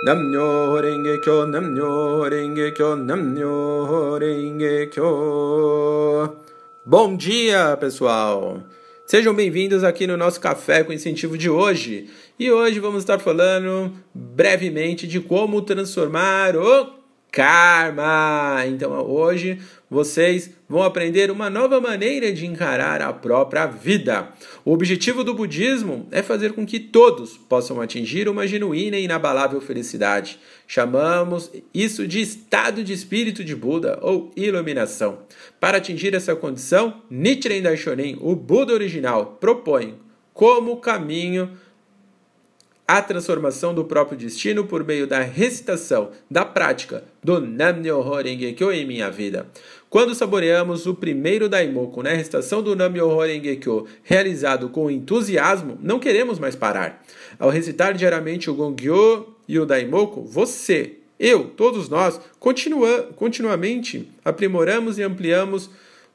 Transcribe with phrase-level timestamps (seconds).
[0.00, 6.36] Namnyo Renge Kyo, Namnyo Renge Kyo, Namnyo Renge Kyo.
[6.86, 8.62] Bom dia, pessoal!
[9.04, 12.08] Sejam bem-vindos aqui no nosso Café com Incentivo de hoje.
[12.38, 16.97] E hoje vamos estar falando brevemente de como transformar o
[17.30, 18.64] karma.
[18.66, 19.58] Então hoje
[19.90, 24.28] vocês vão aprender uma nova maneira de encarar a própria vida.
[24.64, 29.60] O objetivo do budismo é fazer com que todos possam atingir uma genuína e inabalável
[29.60, 30.38] felicidade.
[30.66, 35.20] Chamamos isso de estado de espírito de Buda ou iluminação.
[35.58, 39.94] Para atingir essa condição, Nichiren Daishonin, o Buda original, propõe
[40.34, 41.50] como caminho
[42.88, 48.72] a transformação do próprio destino por meio da recitação, da prática do Nam-myoho Renge Kyo
[48.72, 49.46] em minha vida.
[49.90, 55.98] Quando saboreamos o primeiro Daimoku na recitação do Nam-myoho Renge Kyo, realizado com entusiasmo, não
[55.98, 57.04] queremos mais parar.
[57.38, 64.98] Ao recitar diariamente o Gongyo e o Daimoku, você, eu, todos nós, continua, continuamente aprimoramos
[64.98, 65.68] e ampliamos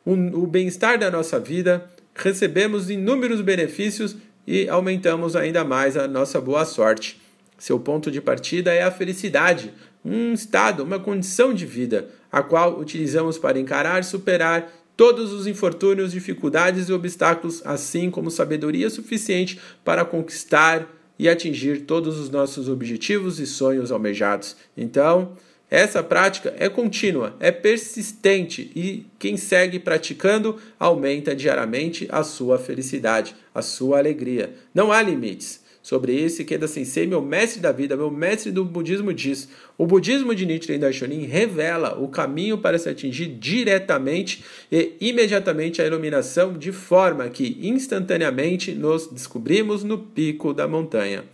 [0.03, 6.39] o, o bem-estar da nossa vida, recebemos inúmeros benefícios e aumentamos ainda mais a nossa
[6.39, 7.21] boa sorte.
[7.57, 12.79] Seu ponto de partida é a felicidade, um estado, uma condição de vida, a qual
[12.79, 20.05] utilizamos para encarar, superar todos os infortúnios, dificuldades e obstáculos, assim como sabedoria suficiente para
[20.05, 24.55] conquistar e atingir todos os nossos objetivos e sonhos almejados.
[24.75, 25.33] Então,
[25.69, 33.35] essa prática é contínua, é persistente e quem segue praticando aumenta diariamente a sua felicidade,
[33.55, 34.53] a sua alegria.
[34.73, 35.63] Não há limites.
[35.83, 40.33] Sobre isso, Ikeda Sensei, meu mestre da vida, meu mestre do budismo, diz: o budismo
[40.33, 46.71] de Nichiren Daishonin revela o caminho para se atingir diretamente e imediatamente a iluminação, de
[46.71, 51.25] forma que instantaneamente nos descobrimos no pico da montanha.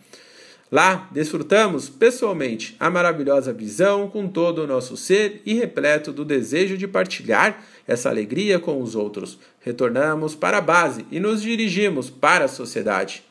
[0.71, 6.77] Lá desfrutamos pessoalmente a maravilhosa visão com todo o nosso ser e repleto do desejo
[6.77, 9.39] de partilhar essa alegria com os outros.
[9.61, 13.23] Retornamos para a base e nos dirigimos para a sociedade.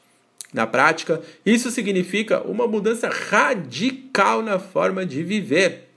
[0.52, 5.88] Na prática, isso significa uma mudança radical na forma de viver.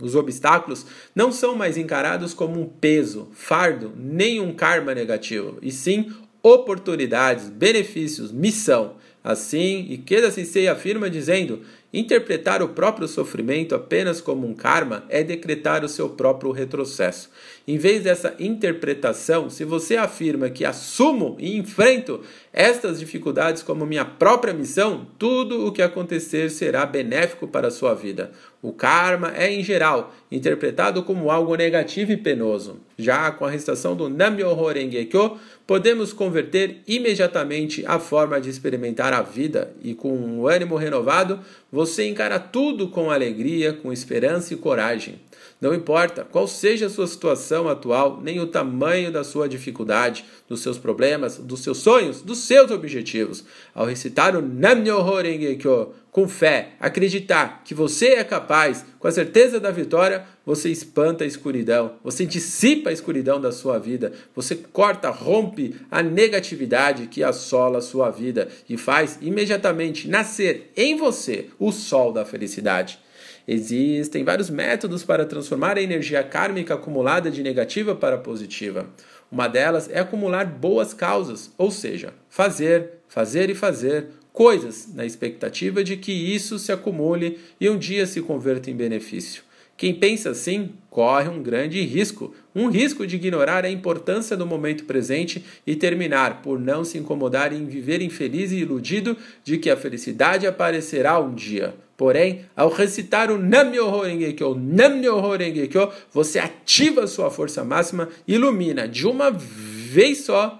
[0.00, 5.70] Os obstáculos não são mais encarados como um peso, fardo, nem um karma negativo, e
[5.70, 6.10] sim
[6.42, 8.94] oportunidades, benefícios, missão.
[9.22, 11.60] Assim, Ikeda Sensei afirma dizendo:
[11.92, 17.30] interpretar o próprio sofrimento apenas como um karma é decretar o seu próprio retrocesso.
[17.68, 24.04] Em vez dessa interpretação, se você afirma que assumo e enfrento estas dificuldades como minha
[24.04, 28.32] própria missão, tudo o que acontecer será benéfico para a sua vida.
[28.62, 32.78] O karma é, em geral, interpretado como algo negativo e penoso.
[32.98, 39.14] Já com a recitação do Nam-myoho Renge Kyo, podemos converter imediatamente a forma de experimentar
[39.14, 41.40] a vida e com um ânimo renovado,
[41.72, 45.18] você encara tudo com alegria, com esperança e coragem.
[45.60, 50.60] Não importa qual seja a sua situação atual, nem o tamanho da sua dificuldade, dos
[50.60, 53.44] seus problemas, dos seus sonhos, dos seus objetivos.
[53.74, 59.12] Ao recitar o Nam-myoho Renge Kyo com fé, acreditar que você é capaz, com a
[59.12, 64.56] certeza da vitória, você espanta a escuridão, você dissipa a escuridão da sua vida, você
[64.56, 71.46] corta, rompe a negatividade que assola a sua vida e faz imediatamente nascer em você
[71.58, 72.98] o sol da felicidade.
[73.46, 78.86] Existem vários métodos para transformar a energia kármica acumulada de negativa para positiva.
[79.30, 85.82] Uma delas é acumular boas causas, ou seja, fazer, fazer e fazer coisas na expectativa
[85.82, 89.42] de que isso se acumule e um dia se converta em benefício.
[89.80, 94.84] Quem pensa assim corre um grande risco, um risco de ignorar a importância do momento
[94.84, 99.78] presente e terminar por não se incomodar em viver infeliz e iludido de que a
[99.78, 101.74] felicidade aparecerá um dia.
[101.96, 109.06] Porém, ao recitar o Nam-myoho Renge-kyo, Nam-myoho Renge-kyo, você ativa sua força máxima, ilumina de
[109.06, 110.59] uma vez só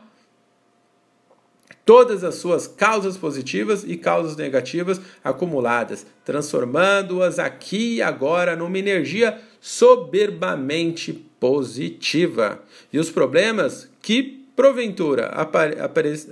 [1.90, 9.40] todas as suas causas positivas e causas negativas acumuladas, transformando-as aqui e agora numa energia
[9.60, 12.62] soberbamente positiva.
[12.92, 14.22] E os problemas que
[14.54, 15.78] porventura apare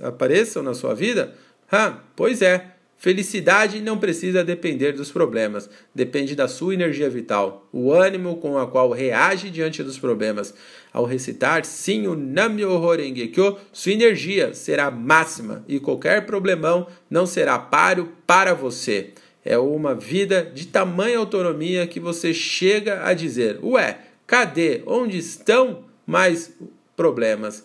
[0.01, 1.35] apareçam na sua vida,
[1.73, 7.93] ah, pois é, Felicidade não precisa depender dos problemas, depende da sua energia vital, o
[7.93, 10.53] ânimo com o qual reage diante dos problemas.
[10.93, 17.25] Ao recitar sim o Nam-myoho Renge Kyo, sua energia será máxima e qualquer problemão não
[17.25, 19.13] será páreo para você.
[19.45, 24.83] É uma vida de tamanha autonomia que você chega a dizer: Ué, cadê?
[24.85, 26.53] Onde estão mais
[26.97, 27.65] problemas?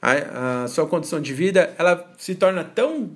[0.00, 3.10] A, a sua condição de vida ela se torna tão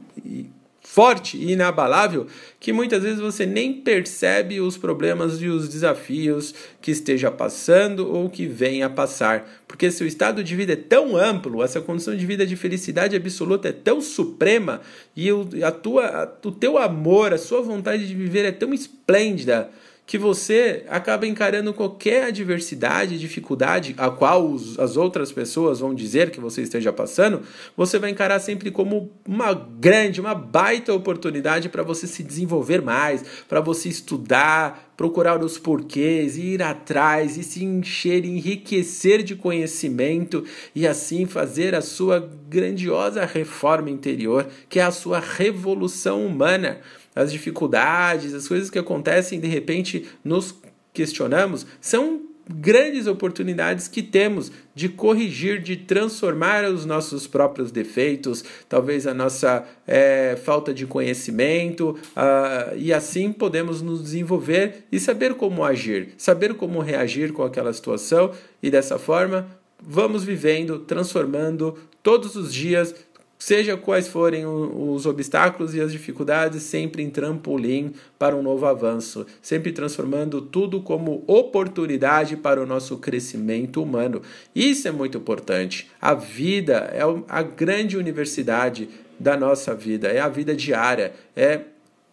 [0.88, 2.28] forte e inabalável
[2.60, 8.30] que muitas vezes você nem percebe os problemas e os desafios que esteja passando ou
[8.30, 9.46] que venha a passar.
[9.66, 13.68] Porque seu estado de vida é tão amplo, essa condição de vida de felicidade absoluta
[13.68, 14.80] é tão suprema
[15.14, 15.28] e
[15.62, 19.68] a tua, a, o teu amor, a sua vontade de viver é tão esplêndida
[20.06, 26.30] que você acaba encarando qualquer adversidade, dificuldade, a qual os, as outras pessoas vão dizer
[26.30, 27.42] que você esteja passando,
[27.76, 33.24] você vai encarar sempre como uma grande, uma baita oportunidade para você se desenvolver mais,
[33.48, 40.86] para você estudar, procurar os porquês, ir atrás e se encher, enriquecer de conhecimento e
[40.86, 46.80] assim fazer a sua grandiosa reforma interior, que é a sua revolução humana
[47.16, 50.54] as dificuldades, as coisas que acontecem de repente nos
[50.92, 59.06] questionamos, são grandes oportunidades que temos de corrigir, de transformar os nossos próprios defeitos, talvez
[59.06, 65.64] a nossa é, falta de conhecimento, uh, e assim podemos nos desenvolver e saber como
[65.64, 68.30] agir, saber como reagir com aquela situação,
[68.62, 69.48] e dessa forma
[69.82, 72.94] vamos vivendo, transformando todos os dias
[73.38, 79.26] Seja quais forem os obstáculos e as dificuldades, sempre em trampolim para um novo avanço,
[79.42, 84.22] sempre transformando tudo como oportunidade para o nosso crescimento humano.
[84.54, 85.90] Isso é muito importante.
[86.00, 88.88] A vida é a grande universidade
[89.20, 91.60] da nossa vida, é a vida diária, é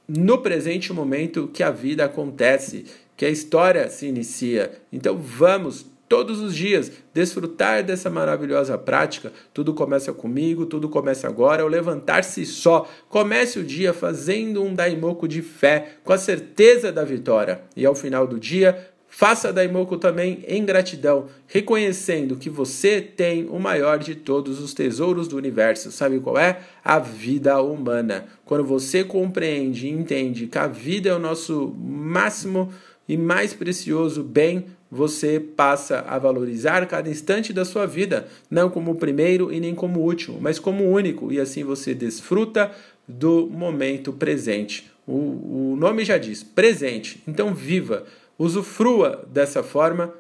[0.08, 2.86] no presente momento que a vida acontece,
[3.16, 4.74] que a história se inicia.
[4.92, 9.34] Então vamos todos os dias, desfrutar dessa maravilhosa prática.
[9.52, 12.88] Tudo começa comigo, tudo começa agora, ao levantar-se só.
[13.10, 17.62] Comece o dia fazendo um daimoku de fé, com a certeza da vitória.
[17.76, 23.58] E ao final do dia, faça daimoku também em gratidão, reconhecendo que você tem o
[23.58, 25.92] maior de todos os tesouros do universo.
[25.92, 26.60] Sabe qual é?
[26.84, 28.26] A vida humana.
[28.46, 32.72] Quando você compreende e entende que a vida é o nosso máximo
[33.08, 38.92] e mais precioso bem, você passa a valorizar cada instante da sua vida, não como
[38.92, 42.72] o primeiro e nem como o último, mas como o único, e assim você desfruta
[43.08, 44.92] do momento presente.
[45.08, 47.24] O, o nome já diz, presente.
[47.28, 48.06] Então viva,
[48.38, 50.14] usufrua dessa forma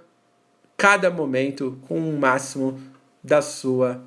[0.76, 2.80] cada momento com o máximo
[3.24, 4.02] da sua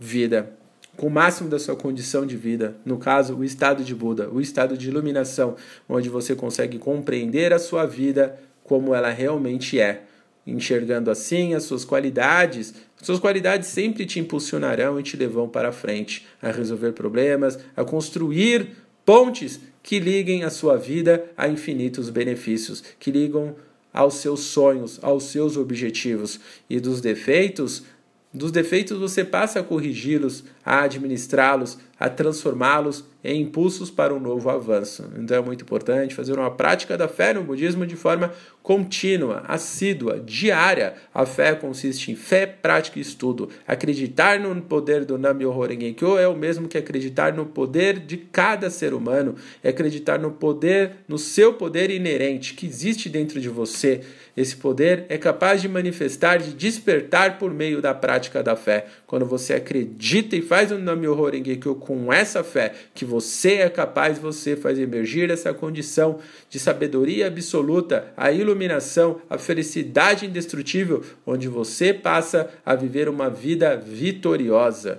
[0.00, 0.54] vida,
[0.96, 4.40] com o máximo da sua condição de vida, no caso, o estado de Buda, o
[4.40, 5.54] estado de iluminação,
[5.86, 10.02] onde você consegue compreender a sua vida como ela realmente é.
[10.46, 16.26] Enxergando assim as suas qualidades, suas qualidades sempre te impulsionarão e te levarão para frente
[16.40, 23.10] a resolver problemas, a construir pontes que liguem a sua vida a infinitos benefícios, que
[23.10, 23.56] ligam
[23.92, 26.38] aos seus sonhos, aos seus objetivos.
[26.68, 27.84] E dos defeitos,
[28.32, 34.48] dos defeitos você passa a corrigi-los, a administrá-los, a transformá-los em impulsos para um novo
[34.50, 35.10] avanço.
[35.18, 38.32] Então é muito importante fazer uma prática da fé no budismo de forma
[38.62, 40.94] contínua, assídua, diária.
[41.12, 43.48] A fé consiste em fé, prática e estudo.
[43.66, 48.68] Acreditar no poder do Nam-myoho Renge-kyo é o mesmo que acreditar no poder de cada
[48.68, 49.34] ser humano,
[49.64, 54.02] é acreditar no poder, no seu poder inerente que existe dentro de você.
[54.36, 58.86] Esse poder é capaz de manifestar, de despertar por meio da prática da fé.
[59.06, 64.18] Quando você acredita e faz o Nam-myoho Renge-kyo com essa fé que você é capaz,
[64.18, 66.18] você faz emergir essa condição
[66.50, 73.76] de sabedoria absoluta, a iluminação, a felicidade indestrutível, onde você passa a viver uma vida
[73.76, 74.98] vitoriosa.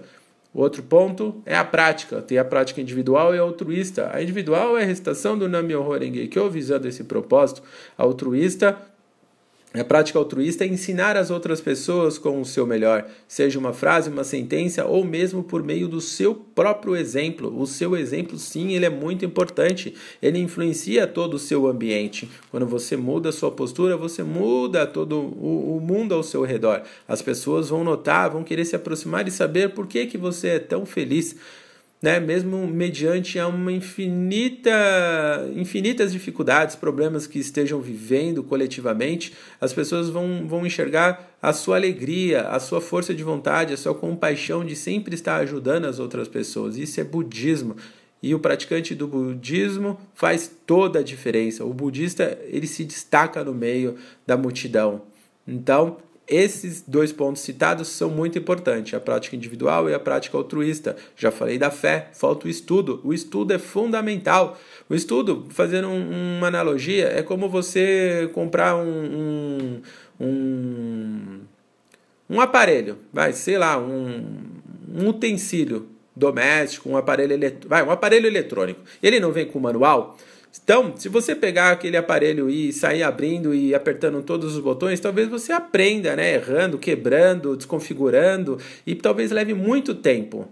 [0.54, 2.22] Outro ponto é a prática.
[2.22, 4.10] Tem a prática individual e a altruísta.
[4.12, 7.62] A individual é a recitação do Nam-myoho Renge-kyo visando esse propósito.
[7.98, 8.78] A altruísta
[9.72, 14.10] a prática altruísta é ensinar as outras pessoas com o seu melhor, seja uma frase,
[14.10, 17.56] uma sentença ou mesmo por meio do seu próprio exemplo.
[17.56, 19.94] O seu exemplo, sim, ele é muito importante.
[20.24, 22.28] Ele influencia todo o seu ambiente.
[22.50, 26.82] Quando você muda a sua postura, você muda todo o, o mundo ao seu redor.
[27.08, 30.60] As pessoas vão notar, vão querer se aproximar e saber por que, que você é
[30.60, 31.36] tão feliz
[32.02, 34.72] né, mesmo mediante a uma infinita,
[35.54, 42.44] infinitas dificuldades, problemas que estejam vivendo coletivamente, as pessoas vão, vão enxergar a sua alegria,
[42.44, 46.78] a sua força de vontade, a sua compaixão de sempre estar ajudando as outras pessoas.
[46.78, 47.76] Isso é budismo.
[48.22, 51.66] E o praticante do budismo faz toda a diferença.
[51.66, 55.04] O budista ele se destaca no meio da multidão.
[55.48, 55.98] Então,
[56.30, 60.96] esses dois pontos citados são muito importantes, a prática individual e a prática altruísta.
[61.18, 63.02] Já falei da fé, falta o estudo.
[63.04, 64.60] O estudo é fundamental.
[64.88, 69.82] O estudo, fazendo um, uma analogia, é como você comprar um,
[70.20, 71.40] um, um,
[72.30, 74.24] um aparelho, vai, sei lá, um,
[74.94, 77.68] um utensílio doméstico, um aparelho, elet...
[77.68, 80.16] Vai, um aparelho eletrônico, ele não vem com manual,
[80.64, 85.28] então, se você pegar aquele aparelho e sair abrindo e apertando todos os botões, talvez
[85.28, 86.34] você aprenda, né?
[86.34, 90.48] Errando, quebrando, desconfigurando e talvez leve muito tempo.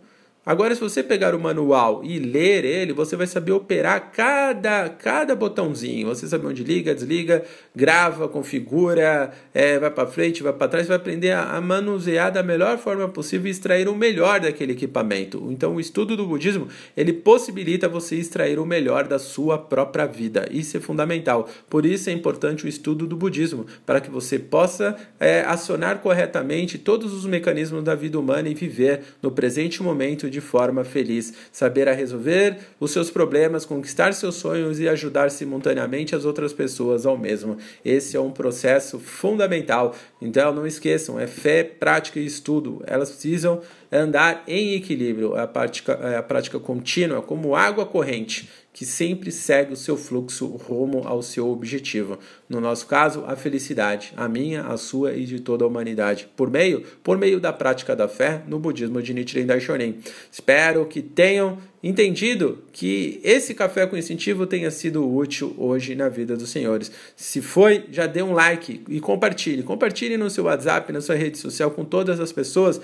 [0.47, 5.35] Agora, se você pegar o manual e ler ele, você vai saber operar cada, cada
[5.35, 6.07] botãozinho.
[6.07, 7.43] Você sabe onde liga, desliga,
[7.75, 10.85] grava, configura, é, vai para frente, vai para trás.
[10.85, 14.71] Você vai aprender a, a, manusear da melhor forma possível e extrair o melhor daquele
[14.71, 15.49] equipamento.
[15.51, 20.47] Então, o estudo do budismo ele possibilita você extrair o melhor da sua própria vida.
[20.49, 21.49] Isso é fundamental.
[21.69, 26.77] Por isso é importante o estudo do budismo para que você possa é, acionar corretamente
[26.77, 31.33] todos os mecanismos da vida humana e viver no presente momento de de forma feliz,
[31.51, 37.17] saber resolver os seus problemas, conquistar seus sonhos e ajudar simultaneamente as outras pessoas ao
[37.17, 37.57] mesmo.
[37.83, 39.95] Esse é um processo fundamental.
[40.21, 42.83] Então não esqueçam, é fé, prática e estudo.
[42.85, 49.31] Elas precisam andar em equilíbrio, a prática, a prática contínua, como água corrente que sempre
[49.31, 52.19] segue o seu fluxo rumo ao seu objetivo.
[52.47, 56.29] No nosso caso, a felicidade, a minha, a sua e de toda a humanidade.
[56.37, 59.97] Por meio, por meio da prática da fé no budismo de Nichiren Daishonin.
[60.31, 66.37] Espero que tenham entendido que esse café com incentivo tenha sido útil hoje na vida
[66.37, 66.91] dos senhores.
[67.15, 69.63] Se foi, já dê um like e compartilhe.
[69.63, 72.79] Compartilhe no seu WhatsApp, na sua rede social com todas as pessoas.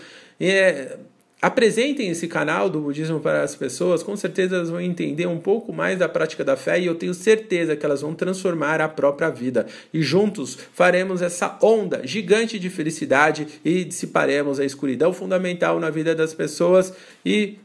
[0.46, 0.98] É,
[1.42, 5.72] apresentem esse canal do budismo para as pessoas, com certeza elas vão entender um pouco
[5.72, 9.30] mais da prática da fé e eu tenho certeza que elas vão transformar a própria
[9.30, 9.68] vida.
[9.94, 16.14] E juntos faremos essa onda gigante de felicidade e dissiparemos a escuridão fundamental na vida
[16.14, 16.94] das pessoas
[17.26, 17.58] e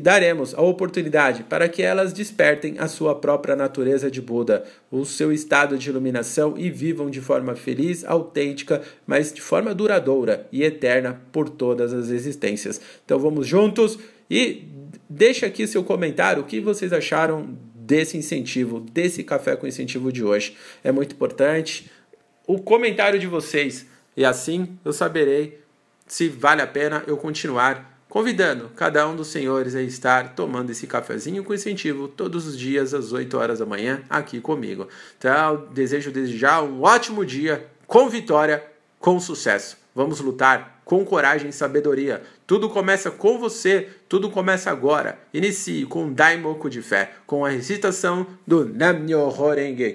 [0.00, 5.32] daremos a oportunidade para que elas despertem a sua própria natureza de Buda, o seu
[5.32, 11.20] estado de iluminação e vivam de forma feliz, autêntica, mas de forma duradoura e eterna
[11.32, 12.80] por todas as existências.
[13.04, 13.98] Então vamos juntos
[14.30, 14.64] e
[15.08, 20.24] deixa aqui seu comentário o que vocês acharam desse incentivo, desse café com incentivo de
[20.24, 20.56] hoje.
[20.84, 21.90] É muito importante
[22.46, 23.84] o comentário de vocês
[24.16, 25.60] e assim eu saberei
[26.06, 30.86] se vale a pena eu continuar convidando cada um dos senhores a estar tomando esse
[30.86, 34.88] cafezinho com incentivo todos os dias às 8 horas da manhã aqui comigo.
[35.16, 38.62] Então, desejo desejar um ótimo dia com vitória,
[38.98, 39.78] com sucesso.
[39.94, 42.22] Vamos lutar com coragem e sabedoria.
[42.46, 45.16] Tudo começa com você, tudo começa agora.
[45.32, 49.30] Inicie com Daimoku de fé, com a recitação do Namnyo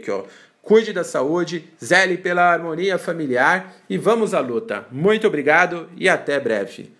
[0.02, 0.26] Kyo.
[0.62, 4.88] Cuide da saúde, zele pela harmonia familiar e vamos à luta.
[4.90, 6.95] Muito obrigado e até breve.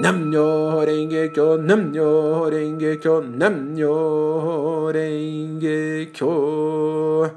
[0.00, 7.30] Namnyo Renge Kyo, Namnyo Renge Kyo, Namnyo Renge Kyo.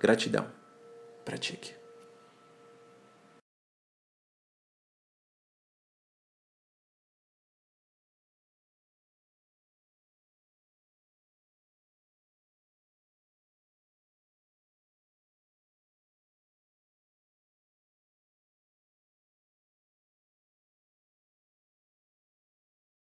[0.00, 0.46] Gratidão.
[1.26, 1.77] Pratique.